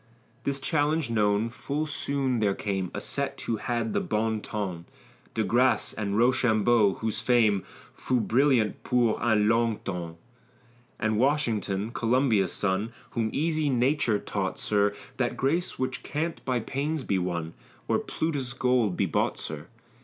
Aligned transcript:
This 0.45 0.59
challenge 0.59 1.11
known, 1.11 1.47
full 1.49 1.85
soon 1.85 2.39
there 2.39 2.55
came 2.55 2.89
A 2.91 2.99
set 2.99 3.39
who 3.41 3.57
had 3.57 3.93
the 3.93 3.99
bon 3.99 4.41
ton, 4.41 4.85
De 5.35 5.43
Grasse 5.43 5.93
and 5.93 6.17
Rochambeau, 6.17 6.95
whose 7.01 7.21
fame 7.21 7.61
Fut 7.93 8.27
brillant 8.27 8.77
pour 8.83 9.21
un 9.21 9.47
long 9.47 9.77
tems. 9.85 10.15
And 10.99 11.19
Washington, 11.19 11.91
Columbia's 11.91 12.51
son, 12.51 12.91
Whom 13.11 13.29
easy 13.31 13.69
nature 13.69 14.17
taught, 14.17 14.57
sir, 14.57 14.95
That 15.17 15.37
grace 15.37 15.77
which 15.77 16.01
can't 16.01 16.43
by 16.45 16.61
pains 16.61 17.03
be 17.03 17.19
won, 17.19 17.53
Or 17.87 17.99
Plutus's 17.99 18.53
gold 18.53 18.97
be 18.97 19.05
bought, 19.05 19.37
sir. 19.37 19.67